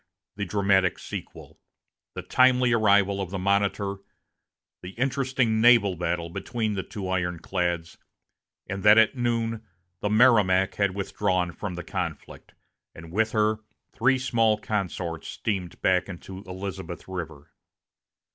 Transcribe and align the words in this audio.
the 0.35 0.45
dramatic 0.45 0.97
sequel 0.97 1.59
the 2.15 2.23
timely 2.23 2.73
arrival 2.73 3.21
of 3.21 3.29
the 3.29 3.37
Monitor, 3.37 3.97
the 4.81 4.93
interesting 4.93 5.61
naval 5.61 5.95
battle 5.95 6.27
between 6.27 6.73
the 6.73 6.81
two 6.81 7.07
ironclads, 7.07 7.99
and 8.67 8.81
that 8.81 8.97
at 8.97 9.15
noon 9.15 9.63
the 9.99 10.09
Merrimac 10.09 10.73
had 10.73 10.95
withdrawn 10.95 11.51
from 11.51 11.75
the 11.75 11.83
conflict, 11.83 12.55
and 12.95 13.11
with 13.11 13.31
her 13.33 13.59
three 13.93 14.17
small 14.17 14.57
consorts 14.57 15.27
steamed 15.27 15.79
back 15.83 16.09
into 16.09 16.39
Elizabeth 16.47 17.07
River. 17.07 17.51